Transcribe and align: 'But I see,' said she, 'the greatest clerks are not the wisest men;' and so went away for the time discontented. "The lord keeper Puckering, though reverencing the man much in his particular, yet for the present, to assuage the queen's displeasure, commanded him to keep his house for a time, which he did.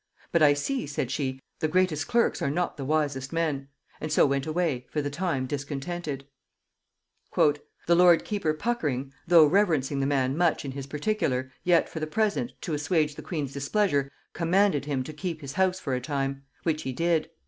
'But 0.31 0.41
I 0.41 0.55
see,' 0.55 0.87
said 0.87 1.11
she, 1.11 1.39
'the 1.59 1.67
greatest 1.67 2.07
clerks 2.07 2.41
are 2.41 2.49
not 2.49 2.75
the 2.75 2.83
wisest 2.83 3.31
men;' 3.31 3.67
and 3.99 4.11
so 4.11 4.25
went 4.25 4.47
away 4.47 4.87
for 4.89 4.99
the 4.99 5.11
time 5.11 5.45
discontented. 5.45 6.25
"The 7.35 7.61
lord 7.95 8.25
keeper 8.25 8.55
Puckering, 8.55 9.13
though 9.27 9.45
reverencing 9.45 9.99
the 9.99 10.07
man 10.07 10.35
much 10.35 10.65
in 10.65 10.71
his 10.71 10.87
particular, 10.87 11.51
yet 11.63 11.87
for 11.87 11.99
the 11.99 12.07
present, 12.07 12.53
to 12.61 12.73
assuage 12.73 13.13
the 13.13 13.21
queen's 13.21 13.53
displeasure, 13.53 14.11
commanded 14.33 14.85
him 14.85 15.03
to 15.03 15.13
keep 15.13 15.39
his 15.41 15.53
house 15.53 15.79
for 15.79 15.93
a 15.93 16.01
time, 16.01 16.45
which 16.63 16.81
he 16.81 16.93
did. 16.93 17.29